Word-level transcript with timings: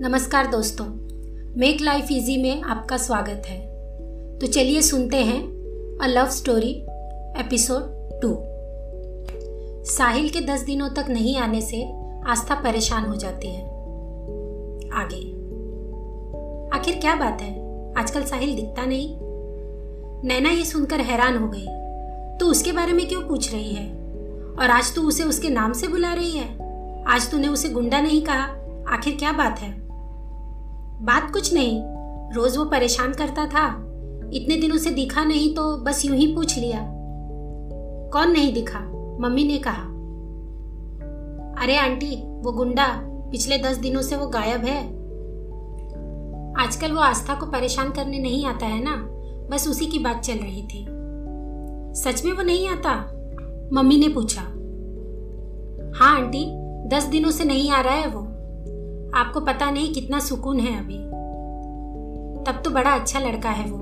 नमस्कार 0.00 0.46
दोस्तों, 0.46 0.84
make 1.60 1.80
life 1.80 2.06
easy 2.10 2.42
में 2.42 2.62
आपका 2.62 2.96
स्वागत 2.96 3.42
है। 3.46 3.66
तो 4.38 4.46
चलिए 4.46 4.82
सुनते 4.82 5.16
हैं 5.16 5.42
a 6.02 6.06
love 6.06 6.28
story 6.28 6.72
episode 7.40 7.80
two 8.22 8.38
Sahil 9.92 10.28
के 10.28 10.40
दस 10.40 10.60
दिनों 10.60 10.88
तक 10.88 11.06
नहीं 11.08 11.36
आने 11.36 11.60
से 11.60 11.92
आस्था 12.26 12.54
परेशान 12.54 13.04
हो 13.04 13.16
जाती 13.16 13.48
है। 13.48 13.64
आगे। 14.92 15.30
आखिर 16.78 16.96
क्या 17.00 17.16
बात 17.16 17.42
है? 17.42 17.54
आजकल 17.94 18.22
साहिल 18.22 18.56
दिखता 18.56 18.84
नहीं। 18.86 19.16
नैना 20.28 20.50
ये 20.50 20.64
सुनकर 20.64 21.00
हैरान 21.00 21.36
हो 21.36 21.48
गई। 21.48 21.66
तो 22.38 22.46
उसके 22.46 22.72
बारे 22.72 22.92
में 22.92 23.08
क्यों 23.08 23.22
पूछ 23.22 23.52
रही 23.52 23.72
है? 23.72 23.90
और 24.58 24.70
आज 24.70 24.94
तू 24.94 25.02
उसे 25.08 25.22
उसके 25.22 25.48
नाम 25.48 25.72
से 25.72 25.88
बुला 25.88 26.14
रही 26.14 26.30
है? 26.30 26.54
आज 27.04 27.30
तूने 27.30 27.48
उसे 27.48 27.68
गुंडा 27.68 28.00
नहीं 28.00 28.22
कहा। 28.22 28.56
आखिर 28.88 29.16
क्या 29.16 29.32
बात 29.32 29.58
है? 29.58 29.85
बात 31.02 31.30
कुछ 31.30 31.54
नहीं। 31.54 31.82
रोज 32.34 32.56
वो 32.56 32.64
परेशान 32.64 33.12
करता 33.12 33.46
था। 33.46 33.82
इतने 34.32 34.56
दिनों 34.56 34.76
से 34.76 34.90
दिखा 34.90 35.24
नहीं 35.24 35.54
तो 35.54 35.76
बस 35.76 36.04
यूँ 36.04 36.16
ही 36.16 36.34
पूछ 36.34 36.58
लिया। 36.58 36.78
कौन 38.12 38.30
नहीं 38.30 38.52
दिखा? 38.52 38.80
मम्मी 39.20 39.44
ने 39.44 39.58
कहा। 39.58 39.82
अरे 41.62 41.76
आंटी, 41.76 42.16
वो 42.16 42.52
गुंडा, 42.52 43.00
पिछले 43.04 43.58
दस 43.58 43.76
दिनों 43.76 44.02
से 44.02 44.16
वो 44.16 44.26
गायब 44.26 44.64
है। 44.64 44.86
आजकल 46.64 46.92
वो 46.92 47.00
आस्था 47.00 47.34
को 47.34 47.46
परेशान 47.46 47.90
करने 47.90 48.18
नहीं 48.18 48.46
आता 48.46 48.66
है 48.66 48.84
ना? 48.84 49.08
बस 49.50 49.68
उसी 49.68 49.86
की 49.86 49.98
बात 49.98 50.20
चल 50.20 50.34
रही 50.34 50.62
थी। 50.62 50.86
सच 52.00 52.22
में 52.24 52.32
वो 52.32 52.42
नहीं 52.42 52.68
आता? 52.68 53.12
मम्मी 53.72 53.98
ने 53.98 54.08
पूछा। 54.08 54.42
हाँ 55.98 56.16
आंटी, 56.16 56.46
दस 56.88 57.04
दिनों 57.04 57.30
से 57.30 57.44
नहीं 57.44 57.70
आ 57.70 57.80
रहा 57.80 57.94
है 57.94 58.06
वो। 58.06 58.35
आपको 59.16 59.40
पता 59.40 59.70
नहीं 59.70 59.94
कितना 59.94 60.20
सुकून 60.20 60.60
है 60.60 60.80
अभी। 60.80 60.98
तब 62.44 62.62
तो 62.64 62.70
बड़ा 62.70 62.90
अच्छा 62.90 63.18
लड़का 63.20 63.50
है 63.50 63.70
वो। 63.70 63.78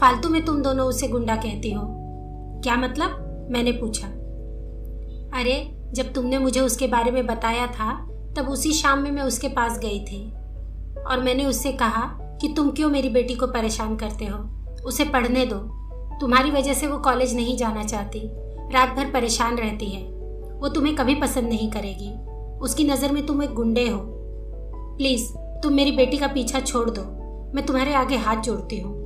फालतू 0.00 0.28
में 0.28 0.44
तुम 0.44 0.62
दोनों 0.62 0.86
उसे 0.86 1.08
गुंडा 1.08 1.36
कहती 1.36 1.72
हो। 1.72 1.82
क्या 2.64 2.76
मतलब? 2.76 3.28
मैंने 3.50 3.72
पूछा। 3.72 4.06
अरे, 5.40 5.82
जब 5.92 6.12
तुमने 6.12 6.38
मुझे 6.38 6.60
उसके 6.60 6.86
बारे 6.86 7.10
में 7.10 7.26
बताया 7.26 7.66
था, 7.66 8.08
तब 8.36 8.46
उसी 8.48 8.72
शाम 8.72 8.98
में 8.98 9.10
मैं 9.10 9.22
उसके 9.22 9.48
पास 9.48 9.78
गई 9.78 10.04
थी। 10.04 10.32
और 11.02 11.20
मैंने 11.24 11.44
उससे 11.44 11.72
कहा 11.72 12.00
कि 12.40 12.54
तुम 12.56 12.70
क्यों 12.70 12.90
मेरी 12.90 13.08
बेटी 13.08 13.34
को 13.34 13.46
परेशान 13.46 13.96
करते 13.96 14.24
हो? 14.24 14.38
उसे 14.84 15.04
पढ़ने 15.04 15.46
दो। 15.46 15.56
तुम्हारी 16.18 16.50
वजह 16.50 16.72
से 16.72 16.86
वो 16.86 16.98
कॉलेज 16.98 17.36
नहीं 17.36 17.56
जाना 17.56 17.84
चाहती। 17.84 18.20
रात 18.74 18.88
भर 18.88 19.10
परेशान 19.10 19.56
रहती 19.56 19.86
है। 19.86 20.02
वो 20.58 20.68
तुम्हें 20.68 20.96
कभी 20.96 21.14
पसंद 21.14 21.44
नहीं 21.44 21.70
करेगी। 21.70 22.14
उसकी 22.58 22.84
नज़र 22.84 23.12
में 23.12 23.26
तुम 23.26 23.42
एक 23.42 23.54
गुंडे 23.54 23.88
हो। 23.88 24.11
प्लीज़, 24.96 25.32
तुम 25.62 25.72
मेरी 25.72 25.92
बेटी 25.92 26.16
का 26.16 26.26
पीछा 26.26 26.60
छोड़ 26.60 26.90
दो। 26.90 27.02
मैं 27.54 27.66
तुम्हारे 27.66 27.94
आगे 27.94 28.16
हाथ 28.16 28.36
जोड़ती 28.36 28.80
हूँ। 28.80 29.00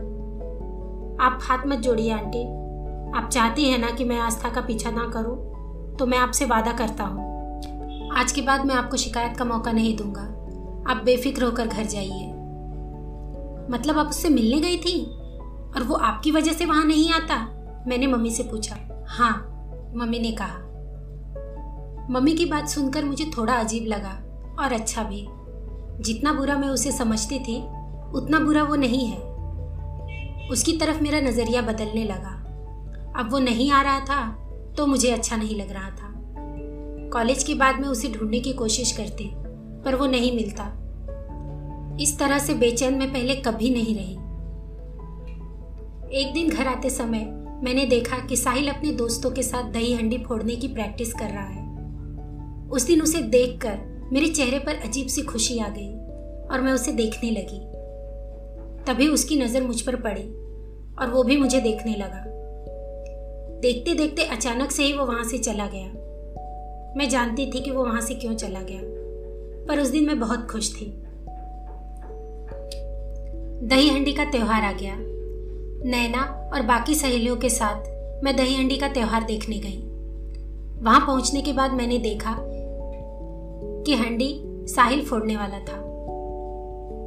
आप 1.20 1.38
हाथ 1.42 1.66
मत 1.66 1.78
जोड़िए, 1.78 2.12
आंटी। 2.12 2.42
आप 3.18 3.28
चाहती 3.32 3.64
हैं 3.64 3.78
ना 3.78 3.90
कि 3.90 4.04
मैं 4.04 4.18
आस्था 4.18 4.48
का 4.48 4.60
पीछा 4.60 4.90
ना 4.90 5.06
करूँ 5.08 5.96
तो 5.96 6.06
मैं 6.06 6.18
आपसे 6.18 6.44
वादा 6.44 6.72
करता 6.72 7.04
हूँ। 7.04 8.10
आज 8.16 8.32
के 8.32 8.42
बाद 8.42 8.64
मैं 8.66 8.74
आपको 8.74 8.96
शिकायत 8.96 9.36
का 9.36 9.44
मौका 9.44 9.72
नहीं 9.72 9.96
दूँगा। 9.96 10.22
आप 10.92 11.02
बेफिक्र 11.04 11.44
होकर 11.44 11.66
घर 11.66 11.84
जाइए। 11.84 12.26
मतलब 13.70 13.98
आप 13.98 14.06
उससे 14.06 14.28
मिलने 14.28 14.60
गई 14.60 14.76
थी? 14.76 15.04
और 15.76 15.82
वो 15.82 15.94
आपकी 15.94 16.30
वजह 16.30 16.52
से 16.52 16.64
वहाँ 16.64 16.84
नहीं 16.84 17.10
आता? 17.12 17.36
मैंने 17.86 18.06
मम्मी 18.06 18.30
से 18.30 18.42
पूछा। 18.42 18.76
हाँ 19.08 19.32
मम्मी 19.96 20.18
ने 20.18 20.32
कहा। 20.32 20.58
मम्मी 22.10 22.32
की 22.32 22.44
बात 22.44 22.68
सुनकर 22.68 23.04
मुझे 23.04 23.24
थोड़ा 23.38 23.54
अजीब 23.54 23.86
लगा, 23.86 24.22
और 24.58 24.72
अच्छा 24.72 25.02
भी। 25.02 25.26
जितना 26.00 26.32
बुरा 26.32 26.56
मैं 26.58 26.68
उसे 26.68 26.92
समझती 26.92 27.38
थी, 27.38 27.56
उतना 28.12 28.38
बुरा 28.38 28.62
वो 28.62 28.74
नहीं 28.74 29.06
है। 29.06 29.18
उसकी 30.48 30.72
तरफ़ 30.72 31.02
मेरा 31.02 31.20
नज़रिया 31.20 31.62
बदलने 31.62 32.04
लगा। 32.04 32.34
अब 33.16 33.28
वो 33.32 33.38
नहीं 33.38 33.70
आ 33.70 33.82
रहा 33.82 34.00
था 34.00 34.24
तो 34.76 34.86
मुझे 34.86 35.10
अच्छा 35.10 35.36
नहीं 35.36 35.56
लग 35.56 35.72
रहा 35.72 35.90
था। 35.90 36.12
कॉलेज 37.12 37.42
के 37.44 37.54
बाद 37.54 37.80
मैं 37.80 37.88
उसे 37.88 38.08
ढूँढने 38.08 38.40
की 38.40 38.52
कोशिश 38.52 38.92
करती, 38.92 39.30
पर 39.84 39.94
वो 39.94 40.06
नहीं 40.06 40.36
मिलता। 40.36 40.64
इस 42.00 42.18
तरह 42.18 42.38
से 42.38 42.54
बेचैन 42.54 42.94
मैं 42.94 43.12
पहले 43.12 43.34
कभी 43.36 43.70
नहीं 43.70 43.94
रही। 43.96 44.14
एक 46.20 46.32
दिन 46.34 46.50
घर 46.50 46.66
आते 46.66 46.90
समय 46.90 47.24
मैंने 47.64 47.84
देखा 47.86 48.18
कि 48.18 48.36
साहिल 48.36 48.68
अपने 48.68 48.90
दोस्तों 48.92 49.30
के 49.30 49.42
साथ 49.42 49.72
दही 49.72 49.94
हंडी 49.94 50.18
फोड़ने 50.18 50.56
की 50.56 50.68
प्रैक्टिस 50.68 51.12
कर 51.12 51.30
रहा 51.30 51.46
है। 51.46 51.64
उस 52.68 52.86
दिन 52.86 53.02
उसे 53.02 53.22
देखकर 53.22 53.95
मेरे 54.12 54.26
चेहरे 54.28 54.58
पर 54.58 54.74
अजीब 54.84 55.06
सी 55.08 55.22
खुशी 55.22 55.58
आ 55.58 55.68
गई 55.68 55.92
और 56.46 56.60
मैं 56.60 56.72
उसे 56.72 56.92
देखने 56.92 57.30
लगी। 57.30 57.58
तभी 58.84 59.08
उसकी 59.08 59.36
नज़र 59.36 59.62
मुझ 59.62 59.80
पर 59.80 59.96
पड़ी 59.96 60.22
और 60.96 61.10
वो 61.10 61.22
भी 61.22 61.36
मुझे 61.36 61.60
देखने 61.60 61.94
लगा। 61.96 62.22
देखते 63.60 63.94
देखते 63.94 64.24
अचानक 64.24 64.70
से 64.70 64.84
ही 64.84 64.92
वो 64.92 65.04
वहाँ 65.04 65.24
से 65.24 65.38
चला 65.38 65.66
गया। 65.66 65.86
मैं 66.96 67.08
जानती 67.08 67.50
थी 67.52 67.60
कि 67.60 67.70
वो 67.70 67.84
वहाँ 67.84 68.00
से 68.00 68.14
क्यों 68.14 68.34
चला 68.34 68.60
गया, 68.60 68.80
पर 69.68 69.80
उस 69.80 69.88
दिन 69.88 70.06
मैं 70.06 70.18
बहुत 70.20 70.46
खुश 70.50 70.72
थी। 70.74 70.92
दही 73.66 73.88
हंडी 73.88 74.12
का 74.12 74.24
त्योहार 74.24 74.64
आ 74.64 74.72
गया। 74.72 74.96
नैना 75.90 76.50
और 76.54 76.62
बाकी 76.62 76.94
सहेलियों 76.94 77.36
के 77.36 77.48
साथ 77.48 78.22
मैं 78.24 78.36
दही 78.36 78.54
हंडी 78.54 78.76
का 78.76 78.88
त्योहार 78.88 79.24
देखने 79.24 79.58
गई। 79.58 79.78
वहाँ 80.82 81.00
पहुँचने 81.00 81.42
के 81.42 81.52
बाद 81.52 81.72
मैंने 81.72 81.98
देखा 81.98 82.36
कि 83.86 83.94
हंडी 83.94 84.42
साहिल 84.46 85.04
फोड़ने 85.04 85.36
वाला 85.36 85.58
था। 85.58 85.82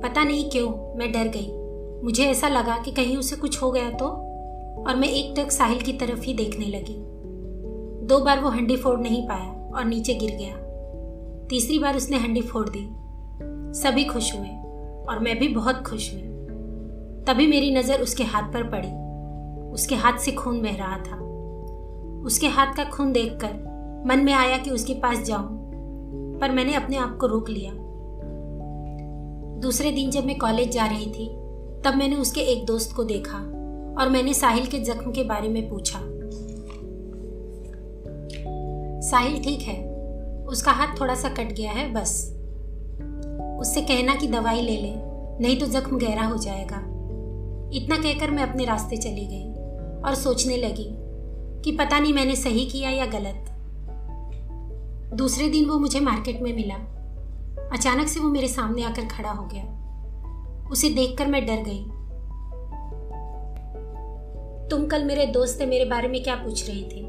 पता 0.03 0.23
नहीं 0.23 0.49
क्यों 0.49 0.97
मैं 0.97 1.11
डर 1.11 1.27
गई। 1.27 1.51
मुझे 2.03 2.23
ऐसा 2.23 2.47
लगा 2.47 2.77
कि 2.77 2.91
कहीं 2.91 3.17
उसे 3.17 3.35
कुछ 3.35 3.61
हो 3.63 3.71
गया 3.71 3.89
तो 3.89 4.05
और 4.87 4.95
मैं 4.95 5.07
एक 5.07 5.33
टक 5.37 5.51
साहिल 5.51 5.81
की 5.81 5.93
तरफ़ 5.93 6.21
ही 6.21 6.33
देखने 6.33 6.65
लगी। 6.65 6.95
दो 8.07 8.19
बार 8.19 8.39
वो 8.39 8.49
हंडी 8.49 8.75
फोड़ 8.75 8.99
नहीं 8.99 9.27
पाया 9.27 9.71
और 9.75 9.85
नीचे 9.85 10.13
गिर 10.13 10.31
गया। 10.31 10.55
तीसरी 11.47 11.79
बार 11.79 11.97
उसने 11.97 12.17
हंडी 12.17 12.41
फोड़ 12.41 12.69
दी। 12.69 12.87
सभी 13.79 14.03
खुश 14.03 14.35
हुए, 14.35 14.49
और 15.09 15.19
मैं 15.19 15.39
भी 15.39 15.47
बहुत 15.47 15.83
खुश 15.87 16.13
हुई। 16.13 16.21
तभी 17.27 17.47
मेरी 17.47 17.75
नज़र 17.75 18.01
उसके 18.01 18.23
हाथ 18.23 18.53
पर 18.53 18.63
पड़ी। 18.63 18.91
उसके 19.71 19.95
हाथ 19.95 20.17
से 20.17 20.31
खून 20.31 20.61
बह 20.61 20.75
रहा 20.75 20.97
था। 20.97 21.17
उसके 22.25 22.47
हाथ 22.47 22.73
का 22.75 22.83
खून 22.83 23.11
देखकर 23.11 24.03
मन 24.05 24.19
में 24.19 24.33
आया 24.33 24.57
कि 24.57 24.69
उसके 24.69 24.93
पास 24.93 25.23
जाऊँ। 25.23 25.58
पर 26.41 26.51
मैंने 26.51 26.73
अपने 26.73 26.97
आप 26.97 27.17
को 27.17 27.27
रोक 27.27 27.49
लिया। 27.49 27.71
दूसरे 29.59 29.91
दिन 29.91 30.11
जब 30.11 30.25
मैं 30.25 30.37
कॉलेज 30.37 30.71
जा 30.71 30.85
रही 30.85 31.05
थी, 31.05 31.27
तब 31.81 31.93
मैंने 31.95 32.15
उसके 32.15 32.41
एक 32.41 32.65
दोस्त 32.65 32.95
को 32.95 33.03
देखा 33.03 33.37
और 34.01 34.09
मैंने 34.09 34.33
साहिल 34.33 34.65
के 34.65 34.79
जख्म 34.79 35.11
के 35.11 35.23
बारे 35.23 35.49
में 35.49 35.69
पूछा। 35.69 35.99
साहिल 39.09 39.43
ठीक 39.43 39.61
है, 39.61 39.77
उसका 40.45 40.71
हाथ 40.71 40.99
थोड़ा 41.01 41.15
सा 41.15 41.29
कट 41.29 41.53
गया 41.53 41.71
है, 41.71 41.93
बस। 41.93 42.35
उससे 43.59 43.81
कहना 43.81 44.15
कि 44.15 44.27
दवाई 44.27 44.61
ले 44.61 44.77
ले, 44.77 44.93
नहीं 45.39 45.59
तो 45.59 45.65
जख्म 45.65 45.97
गहरा 45.97 46.25
हो 46.25 46.37
जाएगा। 46.37 46.77
इतना 47.73 47.95
कहकर 47.95 48.31
मैं 48.31 48.43
अपने 48.43 48.65
रास्ते 48.65 48.97
चली 48.97 49.25
गई 49.25 49.53
और 50.01 50.15
सोचने 50.15 50.57
लगी 50.57 50.89
कि 51.61 51.71
पता 51.71 51.99
नहीं 51.99 52.13
मैंने 52.13 52.35
सही 52.35 52.65
किया 52.65 52.89
या 52.89 53.05
गलत। 53.05 53.48
दूसरे 55.13 55.49
दिन 55.49 55.69
वो 55.69 55.79
मुझे 55.79 55.99
मार्केट 55.99 56.41
में 56.41 56.55
मिला। 56.55 56.75
अचानक 57.73 58.07
से 58.07 58.19
वो 58.19 58.29
मेरे 58.29 58.47
सामने 58.47 58.83
आकर 58.83 59.01
खड़ा 59.01 59.31
हो 59.31 59.49
गया। 59.53 59.79
उसे 60.71 60.89
देखकर 60.89 61.27
मैं 61.27 61.45
डर 61.45 61.63
गई। 61.67 61.85
तुम 64.69 64.85
कल 64.85 65.03
मेरे 65.03 65.25
दोस्त 65.25 65.61
मेरे 65.61 65.85
बारे 65.85 66.07
में 66.07 66.23
क्या 66.23 66.35
पूछ 66.35 66.69
रही 66.69 66.83
थी? 66.83 67.07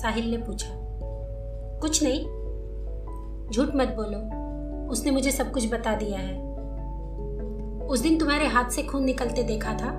साहिल 0.00 0.30
ने 0.30 0.36
पूछा। 0.36 0.68
कुछ 1.80 2.02
नहीं। 2.02 2.20
झूठ 3.50 3.68
मत 3.76 3.88
बोलो। 3.88 4.42
उसने 4.90 5.10
मुझे 5.10 5.30
सब 5.30 5.52
कुछ 5.52 5.72
बता 5.72 5.94
दिया 5.94 6.18
है। 6.18 6.52
उस 7.88 8.00
दिन 8.00 8.18
तुम्हारे 8.18 8.46
हाथ 8.46 8.70
से 8.70 8.82
खून 8.82 9.04
निकलते 9.04 9.42
देखा 9.42 9.74
था। 9.74 9.90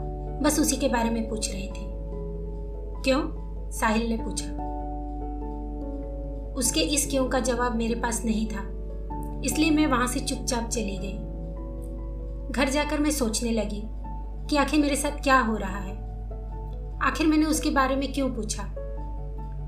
बस 0.41 0.59
उसी 0.59 0.77
के 0.77 0.87
बारे 0.87 1.09
में 1.09 1.29
पूछ 1.29 1.51
रही 1.51 1.67
थी। 1.67 1.93
क्यों? 3.01 3.21
साहिल 3.71 4.09
ने 4.09 4.17
पूछा। 4.17 4.72
उसके 6.55 6.79
इस 6.79 7.09
क्यों 7.09 7.29
का 7.29 7.39
जवाब 7.39 7.75
मेरे 7.75 7.95
पास 7.95 8.25
नहीं 8.25 8.47
था। 8.47 8.73
इसलिए 9.45 9.71
मैं 9.71 9.87
वहाँ 9.87 10.07
से 10.07 10.19
चुपचाप 10.19 10.69
चली 10.69 10.97
गई। 10.97 11.33
घर 12.51 12.69
जाकर 12.69 12.99
मैं 12.99 13.11
सोचने 13.11 13.51
लगी 13.51 13.83
कि 14.49 14.57
आखिर 14.57 14.79
मेरे 14.79 14.95
साथ 14.95 15.23
क्या 15.23 15.39
हो 15.39 15.57
रहा 15.57 15.79
है। 15.79 16.03
आखिर 17.03 17.27
मैंने 17.27 17.45
उसके 17.45 17.69
बारे 17.69 17.95
में 17.95 18.13
क्यों 18.13 18.29
पूछा? 18.29 18.63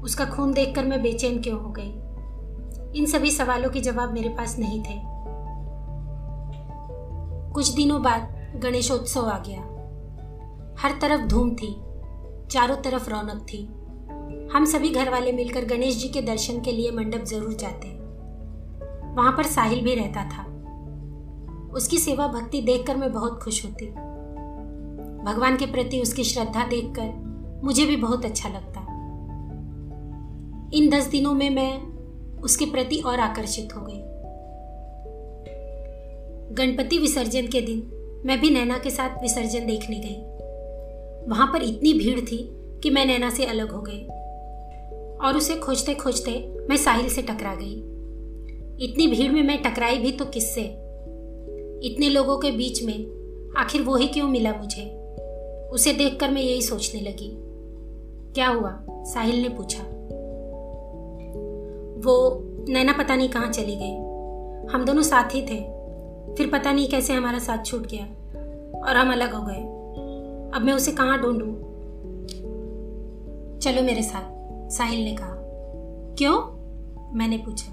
उसका 0.03 0.25
खून 0.25 0.53
देखकर 0.53 0.85
मैं 0.85 1.01
बेचैन 1.01 1.41
क्यों 1.41 1.63
हो 1.63 1.69
गई? 1.69 1.93
इन 2.99 3.05
सभी 3.05 3.31
सवालों 3.31 3.69
के 3.69 3.79
जवाब 3.79 4.13
मेरे 4.13 4.29
पास 4.29 4.59
नहीं 4.59 4.81
थे। 4.81 5.01
कुछ 7.53 7.69
दिनों 7.69 8.01
बाद 8.01 8.51
गणेशोत्सव 8.55 9.21
आ 9.21 9.39
गया। 9.39 9.61
हर 10.79 10.91
तरफ़ 11.01 11.21
धूम 11.21 11.55
थी। 11.55 11.73
चारों 12.51 12.75
तरफ़ 12.75 13.09
रौनक 13.09 13.45
थी। 13.53 13.69
हम 14.53 14.65
सभी 14.65 14.89
घर 14.89 15.09
वाले 15.09 15.31
मिलकर 15.31 15.65
गणेश 15.65 15.97
जी 15.97 16.07
के 16.09 16.21
दर्शन 16.21 16.59
के 16.62 16.71
लिए 16.71 16.92
मंडप 16.92 17.24
ज़रूर 17.24 17.53
जाते 17.53 17.88
वहाँ 19.15 19.31
पर 19.31 19.44
साहिल 19.44 19.83
भी 19.83 19.95
रहता 19.95 20.24
था। 20.24 20.44
उसकी 21.75 21.97
सेवा 21.97 22.27
भक्ति 22.27 22.62
देखकर 22.62 22.97
मैं 22.97 23.12
बहुत 23.13 23.39
खुश 23.44 23.65
होती। 23.65 23.86
भगवान 25.25 25.57
के 25.57 25.65
प्रति 25.65 26.01
उसकी 26.01 26.24
श्रद्धा 26.24 26.65
देखकर 26.68 27.62
मुझे 27.63 27.86
भी 27.86 27.95
बहुत 27.95 28.25
अच्छा 28.25 28.50
लगता। 28.50 28.81
इन 30.74 30.89
दस 30.89 31.07
दिनों 31.07 31.33
में 31.33 31.50
मैं 31.50 31.81
उसके 32.41 32.65
प्रति 32.65 32.98
और 32.98 33.19
आकर्षित 33.19 33.75
हो 33.75 33.81
गई। 33.81 34.01
गणपति 36.56 36.98
विसर्जन 36.98 37.48
के 37.48 37.62
दिन 37.62 38.21
मैं 38.25 38.39
भी 38.41 38.50
नैना 38.50 38.77
के 38.77 38.89
साथ 38.89 39.21
विसर्जन 39.21 39.65
देखने 39.65 40.00
गई। 40.00 41.30
वहाँ 41.30 41.48
पर 41.48 41.63
इतनी 41.63 41.94
भीड़ 41.94 42.19
थी 42.19 42.38
कि 42.83 42.89
मैं 42.89 43.06
नैना 43.06 43.30
से 43.30 43.45
अलग 43.45 43.71
हो 43.71 43.81
गई। 43.81 44.07
और 45.23 45.38
उसे 45.38 45.56
खोजते 45.56 45.94
खोजते 45.94 46.53
मैं 46.69 46.77
साहिल 46.77 47.09
से 47.09 47.21
टकरा 47.21 47.56
गई। 47.56 47.91
इतनी 48.85 49.07
भीड़ 49.07 49.31
में 49.31 49.44
मैं 49.44 49.63
टकराई 49.63 49.97
भी 49.97 50.12
तो 50.12 50.25
किससे? 50.25 50.62
इतने 51.83 52.09
लोगों 52.09 52.38
के 52.38 52.51
बीच 52.51 52.83
में 52.83 53.15
आखिर 53.57 53.81
वो 53.81 53.95
ही 53.95 54.07
क्यों 54.07 54.27
मिला 54.27 54.53
मुझे? 54.53 54.83
उसे 55.71 55.94
देखकर 55.94 56.31
मैं 56.31 56.41
यही 56.41 56.62
सोचने 56.62 57.01
लगी। 57.01 57.38
क्या 58.33 58.47
हुआ? 58.47 58.79
साहिल 58.89 59.41
ने 59.41 59.50
पूछा। 59.50 59.83
वो 62.06 62.41
नैना 62.69 62.94
पता 62.94 63.15
नहीं 63.15 63.29
कहाँ 63.29 63.51
चली 63.51 63.75
गई। 63.75 63.95
हम 64.73 64.85
दोनों 64.85 65.03
साथ 65.03 65.35
ही 65.35 65.41
थे। 65.41 65.75
फिर 66.35 66.50
पता 66.51 66.71
नहीं 66.71 66.88
कैसे 66.88 67.13
हमारा 67.13 67.39
साथ 67.39 67.65
छूट 67.65 67.88
गया 67.88 68.06
और 68.89 68.97
हम 68.97 69.12
अलग 69.12 69.33
हो 69.33 69.45
गए। 69.45 69.62
अब 70.57 70.62
मैं 70.65 70.73
उसे 70.73 70.91
कहाँ 70.91 71.21
ढूंढूं? 71.21 71.56
चलो 73.59 73.81
मेरे 73.81 74.01
साथ। 74.01 74.34
साहिल 74.69 75.03
ने 75.03 75.15
कहा, 75.15 75.35
क्यों? 76.17 76.35
मैंने 77.17 77.38
पूछा, 77.38 77.71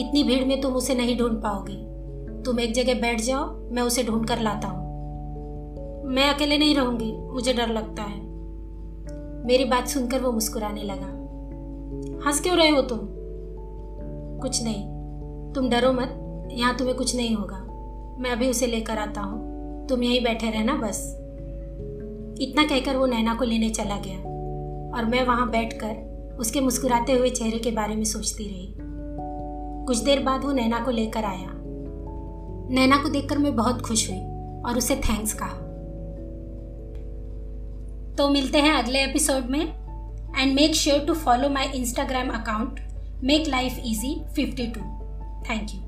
इतनी 0.00 0.22
भीड़ 0.22 0.44
में 0.44 0.60
तुम 0.60 0.74
उसे 0.74 0.94
नहीं 0.94 1.16
ढूंढ 1.18 1.42
पाओगी। 1.42 1.76
तुम 2.42 2.60
एक 2.60 2.72
जगह 2.74 3.00
बैठ 3.00 3.20
जाओ, 3.20 3.44
मैं 3.72 3.82
उसे 3.82 4.02
ढूंढ 4.04 4.26
कर 4.28 4.40
लाता 4.40 4.68
हूँ। 4.68 4.82
मैं 6.06 6.28
अकेले 6.28 6.58
नहीं 6.58 6.74
रहूँगी, 6.74 7.12
मुझे 7.12 7.52
डर 7.52 7.68
लगता 7.68 8.02
है। 8.02 8.20
मेरी 9.46 9.64
बात 9.64 9.88
सुनकर 9.88 10.20
वो 10.20 10.32
मुस्कुराने 10.32 10.82
लगा, 10.82 11.06
हंस 12.26 12.40
क्यों 12.40 12.56
रहे 12.56 12.68
हो 12.68 12.82
तुम? 12.82 12.98
कुछ 14.42 14.62
नहीं, 14.64 14.82
तुम 15.52 15.68
डरो 15.68 15.92
मत, 15.92 16.20
यहाँ 16.52 16.76
तुम्हें 16.76 16.96
कुछ 16.96 17.16
नहीं 17.16 17.34
होगा। 17.36 17.58
मैं 18.20 18.30
अभी 18.30 18.50
उसे 18.50 18.66
लेकर 18.66 18.98
आता 18.98 19.20
हूँ, 19.20 19.86
तुम 19.88 20.02
यहीं 20.02 20.22
बैठे 20.24 20.50
रहना 20.50 20.76
बस। 20.76 21.02
इतना 22.40 22.62
कहकर 22.64 22.96
वो 22.96 23.06
नैना 23.06 23.34
को 23.34 23.44
लेने 23.44 23.70
चला 23.70 23.96
गया। 23.98 24.33
और 24.94 25.04
मैं 25.04 25.24
वहाँ 25.26 25.50
बैठकर 25.50 26.14
उसके 26.40 26.60
मुस्कुराते 26.60 27.12
हुए 27.12 27.30
चेहरे 27.30 27.58
के 27.58 27.70
बारे 27.70 27.96
में 27.96 28.04
सोचती 28.04 28.48
रही। 28.48 28.74
कुछ 29.86 29.98
देर 29.98 30.22
बाद 30.22 30.44
वो 30.44 30.52
नैना 30.52 30.80
को 30.80 30.90
लेकर 30.90 31.24
आया। 31.24 31.50
नैना 32.70 32.96
को 32.96 33.08
देखकर 33.08 33.38
मैं 33.38 33.56
बहुत 33.56 33.82
खुश 33.82 34.10
हुई 34.10 34.18
और 34.66 34.78
उसे 34.78 34.96
थैंक्स 34.96 35.34
कहा। 35.34 35.60
तो 38.14 38.28
मिलते 38.28 38.58
हैं 38.58 38.72
अगले 38.72 39.04
एपिसोड 39.04 39.50
में 39.50 39.84
and 40.40 40.54
make 40.54 40.74
sure 40.74 40.98
to 40.98 41.14
follow 41.14 41.48
my 41.48 41.66
Instagram 41.66 42.28
account 42.28 42.80
make 43.24 43.48
life 43.48 43.78
easy 43.78 44.24
52 44.34 44.78
thank 45.50 45.70
you 45.74 45.83